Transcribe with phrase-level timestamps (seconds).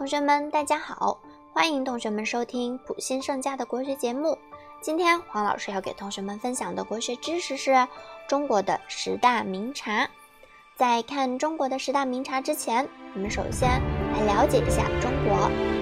[0.00, 1.18] 同学们，大家好，
[1.52, 4.38] 欢迎同学们收听普新盛家的国学节目。
[4.80, 7.86] 今天黄老师要给同学们分享的国学知识是
[8.26, 10.08] 中国的十大名茶。
[10.74, 13.68] 在看中国的十大名茶之前，我们首先
[14.14, 15.36] 来了解一下中国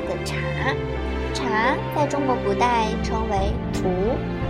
[0.09, 0.35] 的茶。
[1.33, 3.89] 茶在中国古代称为荼，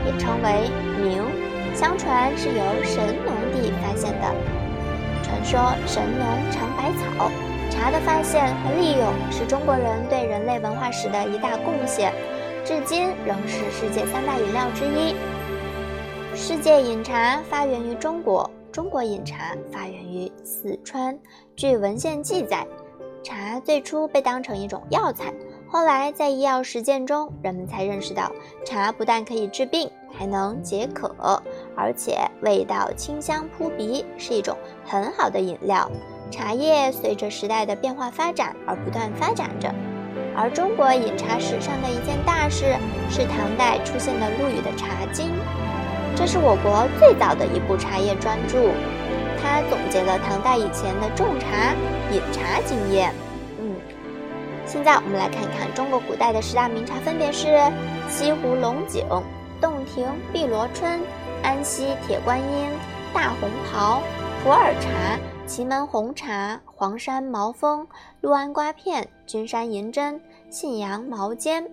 [0.06, 0.70] 也称为
[1.02, 1.28] 茗，
[1.76, 4.34] 相传是由神农帝发现的。
[5.22, 7.30] 传说神农尝百草。
[7.78, 12.12] 茶的发现和利用是中国人对人类文化史的一大贡献，
[12.64, 15.14] 至今仍是世界三大饮料之一。
[16.34, 21.16] 世界饮茶发源于中国，中国饮茶发源于四川。
[21.54, 22.66] 据文献记载，
[23.22, 25.32] 茶最初被当成一种药材，
[25.68, 28.32] 后来在医药实践中，人们才认识到
[28.66, 31.14] 茶不但可以治病，还能解渴，
[31.76, 35.88] 而且味道清香扑鼻，是一种很好的饮料。
[36.30, 39.74] 茶叶随着时代的变化发展而不断发展着，
[40.36, 42.76] 而中国饮茶史上的一件大事
[43.10, 45.26] 是唐代出现的陆羽的《茶经》，
[46.14, 48.70] 这是我国最早的一部茶叶专著，
[49.40, 51.74] 它总结了唐代以前的种茶、
[52.12, 53.12] 饮茶经验。
[53.60, 53.74] 嗯，
[54.66, 57.58] 现在我们来看看中国古代的十大名茶，分别是
[58.08, 59.06] 西湖龙井、
[59.60, 61.00] 洞庭碧螺春、
[61.42, 62.68] 安溪铁观音、
[63.14, 64.02] 大红袍、
[64.44, 64.88] 普洱茶。
[65.48, 67.88] 祁门红茶、黄山毛峰、
[68.20, 71.66] 六安瓜片、君山银针、信阳毛尖。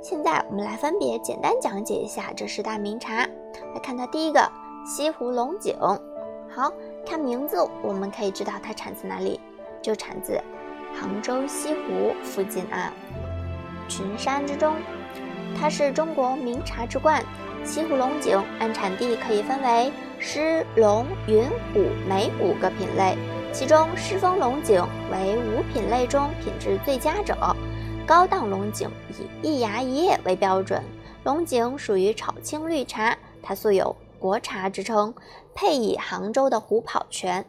[0.00, 3.26] 现在我们来分别简单讲解一下这十大名茶。
[3.74, 4.50] 来看它第一个
[4.86, 5.76] 西湖龙井。
[6.48, 6.72] 好
[7.04, 9.38] 看名字，我们可以知道它产自哪里，
[9.82, 10.40] 就产自
[10.98, 12.90] 杭州西湖附近啊，
[13.86, 14.74] 群山之中。
[15.58, 17.24] 它是中国名茶之冠。
[17.64, 23.16] 西湖龙井按产地可以分为狮、龙、云、虎、梅五个品类，
[23.52, 27.36] 其中狮峰龙井为五品类中品质最佳者。
[28.04, 28.90] 高档龙井
[29.42, 30.82] 以一芽一叶为标准。
[31.22, 35.14] 龙井属于炒青绿茶，它素有“国茶”之称，
[35.54, 37.44] 配以杭州的虎跑泉，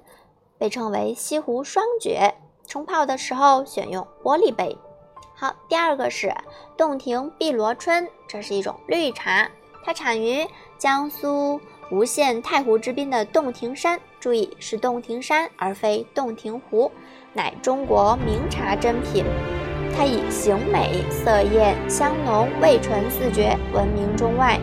[0.59, 2.35] 被称为西湖双绝。
[2.67, 4.77] 冲泡的时候选用玻璃杯。
[5.43, 6.33] 好，第二个是
[6.77, 9.45] 洞庭碧螺春，这是一种绿茶。
[9.83, 11.59] 它产于江苏
[11.89, 16.89] 吴县太湖之滨的洞庭山，注意是洞庭山而非洞庭湖，
[17.33, 19.25] 乃中国名茶珍品。
[19.93, 24.57] 它以形美、色艳、香浓、味醇四绝闻名中外。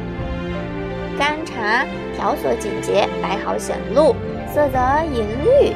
[1.19, 1.85] 干茶
[2.17, 4.17] 条索紧结，白毫显露，
[4.51, 4.79] 色泽
[5.13, 5.75] 银绿，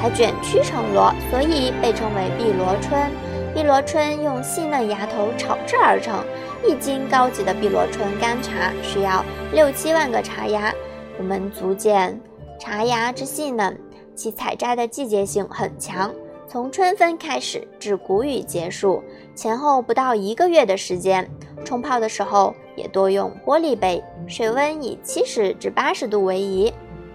[0.00, 3.10] 还卷曲成螺，所以被称为碧螺春。
[3.56, 6.22] 碧螺春用细嫩芽头炒制而成。
[6.62, 10.70] 一斤高级的碧螺春干茶需要六七万个茶芽，
[11.16, 12.20] 我们足见
[12.60, 13.74] 茶芽之细嫩，
[14.14, 16.14] 其采摘的季节性很强。
[16.46, 19.02] 从春分开始至谷雨结束，
[19.34, 21.26] 前后不到一个月的时间。
[21.64, 26.70] 冲泡的时候也多用玻璃杯，水温以七十至八十度为宜。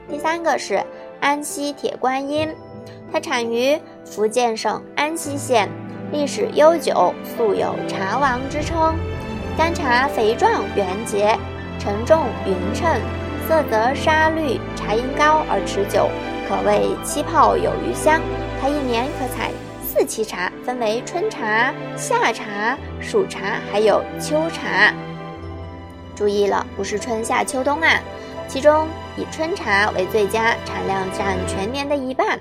[0.10, 0.84] 第三个是
[1.20, 2.50] 安溪铁观音，
[3.12, 5.70] 它产于福建省安溪县，
[6.12, 8.96] 历史悠久，素有“茶王”之称。
[9.58, 11.38] 干茶肥壮圆洁，
[11.80, 13.00] 沉重匀称，
[13.48, 16.10] 色泽沙绿，茶因高而持久，
[16.50, 18.20] 可谓七泡有余香。
[18.62, 19.52] 它一年可采
[19.86, 23.40] 四期茶，分为春茶、夏茶、暑茶，
[23.72, 24.94] 还有秋茶。
[26.14, 27.90] 注意了，不是春夏秋冬啊。
[28.50, 28.86] 其中
[29.16, 32.38] 以春茶为最佳，产量占全年的一半。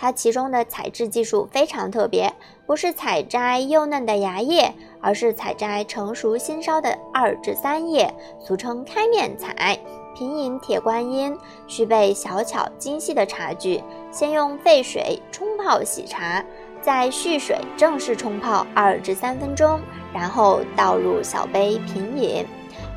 [0.00, 2.32] 它其中的采制技术非常特别，
[2.64, 8.10] 不是采摘幼嫩的芽叶，而是采摘成熟新烧的二至三叶，
[8.40, 9.78] 俗称开面采。
[10.16, 16.42] 品饮铁观音需备小巧精细的茶具，先用沸水冲泡洗茶，
[16.80, 19.78] 再蓄水正式冲泡二至三分钟，
[20.14, 22.46] 然后倒入小杯品饮。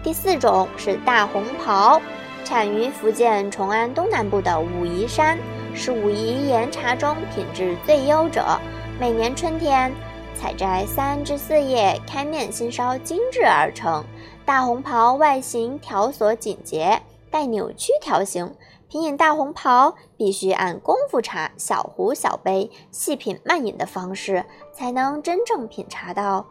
[0.01, 2.01] 第四种是大红袍，
[2.43, 5.37] 产于福建崇安东南部的武夷山。
[5.75, 8.59] 是武夷岩茶中品质最优者。
[8.99, 9.91] 每年春天
[10.35, 14.05] 采摘三至四叶，开面新梢，精制而成。
[14.45, 17.01] 大红袍外形条索紧结，
[17.31, 18.53] 带扭曲条形。
[18.87, 26.45] 品饮大红袍必须按功夫茶小壶小杯细品慢饮的方式，才能真正品茶到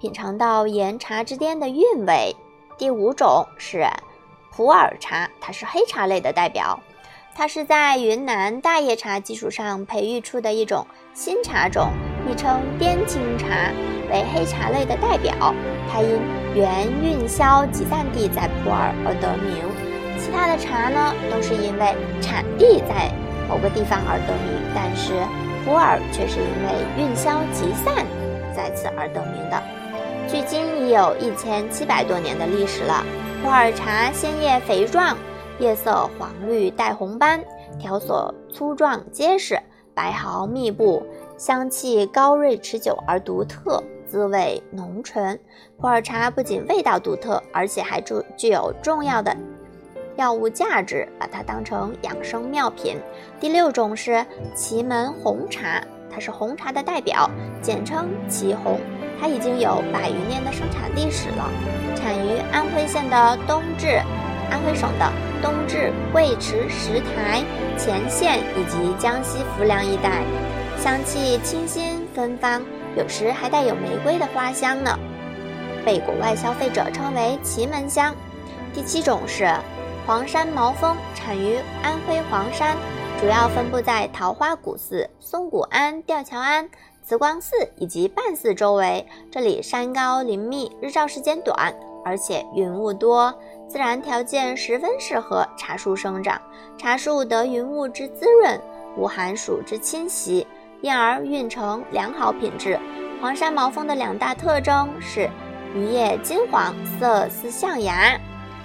[0.00, 2.34] 品尝到岩茶之巅的韵味。
[2.76, 3.86] 第五种是
[4.50, 6.80] 普洱茶，它是黑茶类的代表。
[7.34, 10.84] 它是在云南大叶茶基础上培育出的一种
[11.14, 11.92] 新茶种，
[12.28, 13.46] 亦称滇青茶，
[14.10, 15.54] 为黑茶类的代表。
[15.88, 16.20] 它因
[16.54, 19.64] 原运销集散地在普洱而得名。
[20.18, 23.12] 其他的茶呢，都是因为产地在
[23.48, 25.12] 某个地方而得名，但是
[25.64, 28.04] 普洱却是因为运销集散
[28.52, 29.62] 在此而得名的。
[30.26, 33.04] 距今已有一千七百多年的历史了。
[33.48, 35.16] 普洱茶鲜叶肥壮，
[35.58, 37.42] 叶色黄绿带红斑，
[37.78, 39.58] 条索粗壮结实，
[39.94, 41.02] 白毫密布，
[41.38, 45.40] 香气高锐持久而独特，滋味浓醇。
[45.78, 49.34] 普洱茶不仅味道独特，而且还具具有重要的
[50.16, 52.98] 药物价值，把它当成养生妙品。
[53.40, 57.30] 第六种是祁门红茶，它是红茶的代表，
[57.62, 58.78] 简称祁红。
[59.20, 61.50] 它已经有百余年的生产历史了，
[61.96, 64.00] 产于安徽县的东至，
[64.50, 65.12] 安徽省的
[65.42, 67.42] 东至、贵池、石台、
[67.76, 70.22] 乾县以及江西浮梁一带，
[70.78, 72.62] 香气清新芬芳，
[72.96, 74.96] 有时还带有玫瑰的花香呢，
[75.84, 78.14] 被国外消费者称为“祁门香”。
[78.72, 79.52] 第七种是
[80.06, 82.76] 黄山毛峰，产于安徽黄山，
[83.20, 86.68] 主要分布在桃花谷寺、松谷庵、吊桥庵。
[87.08, 91.74] 慈光寺以及半寺周围，这里山高林密，日照时间短，
[92.04, 93.34] 而且云雾多，
[93.66, 96.38] 自然条件十分适合茶树生长。
[96.76, 98.60] 茶树得云雾之滋润，
[98.94, 100.46] 无寒暑之侵袭，
[100.82, 102.78] 因而运成良好品质。
[103.22, 105.30] 黄山毛峰的两大特征是
[105.74, 108.20] 余叶金黄，色似象牙。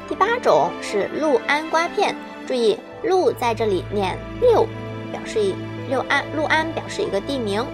[0.10, 2.14] 第八种是六安瓜片，
[2.46, 4.68] 注意六在这里念六，
[5.14, 5.56] 表示一
[5.88, 7.66] 六安，六安表示一个地名。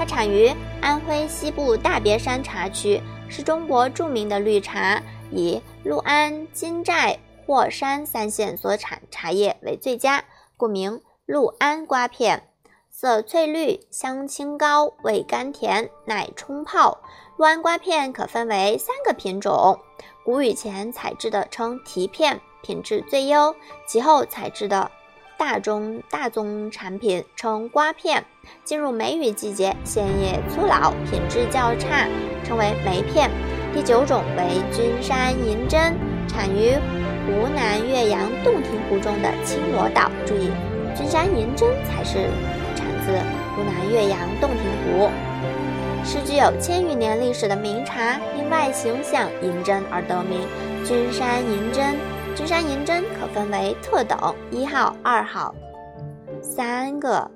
[0.00, 0.50] 它产于
[0.80, 10.24] 安徽西部大别山茶区，是中国著名的绿茶，以六安、金寨、霍山三县所产茶叶为最佳，
[10.56, 12.44] 故名六安瓜片。
[12.88, 17.02] 色翠绿，香清高，味甘甜，耐冲泡。
[17.36, 19.78] 六安瓜片可分为三个品种，
[20.24, 23.54] 谷雨前采制的称提片，品质最优；
[23.86, 24.90] 其后采制的。
[25.40, 28.26] 大中大宗产品称瓜片，
[28.62, 32.06] 进入梅雨季节，鲜叶粗老，品质较差，
[32.44, 33.30] 称为梅片。
[33.72, 35.96] 第九种为君山银针，
[36.28, 36.74] 产于
[37.24, 40.10] 湖南岳阳洞庭湖中的青罗岛。
[40.26, 40.50] 注意，
[40.94, 42.28] 君山银针才是
[42.76, 43.16] 产自
[43.56, 45.08] 湖南岳阳洞庭湖，
[46.04, 50.42] 是具有千余年历史的名茶，因外形像银针而得名。
[50.84, 51.96] 君山银针。
[52.40, 54.18] 君山银针可分为特等
[54.50, 55.54] 一号、二号
[56.40, 57.30] 三个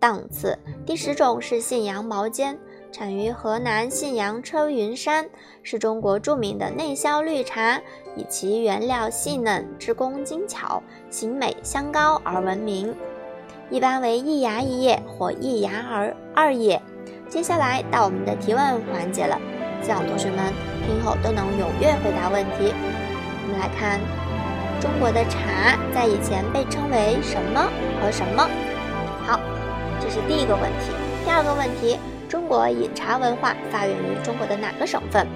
[0.00, 0.58] 档次。
[0.84, 2.58] 第十种是信阳毛尖，
[2.90, 5.24] 产于河南信阳车云山，
[5.62, 7.80] 是中国著名的内销绿茶，
[8.16, 12.92] 以其原料细嫩、制工精巧、形美香高而闻名。
[13.70, 16.82] 一般为一芽一叶或一芽而二叶。
[17.28, 19.40] 接下来到我们的提问环节了，
[19.80, 20.52] 希望同学们
[20.84, 22.74] 听后都能踊跃回答问题。
[23.46, 24.00] 我们来看。
[24.84, 27.70] 中国的茶在以前被称为什么
[28.02, 28.46] 和什么？
[29.24, 29.40] 好，
[29.98, 30.92] 这是第一个问题。
[31.24, 31.98] 第二个问题，
[32.28, 35.26] 中国饮茶文化发源于中国的哪个省份？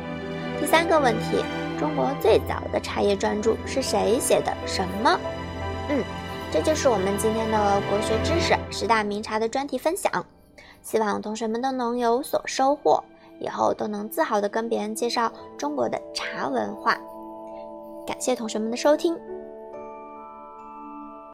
[0.61, 1.43] 第三个问题，
[1.79, 4.55] 中国最早的茶叶专著是谁写的？
[4.67, 5.19] 什么？
[5.89, 6.05] 嗯，
[6.53, 10.13] 这就是我们今天的国学知识十大名茶的专题分享。
[10.83, 13.03] 希望同学们都能有所收获，
[13.41, 16.99] 以后都能自豪地跟别人介绍中国的茶文化。
[18.07, 19.19] 感谢同学们的收听。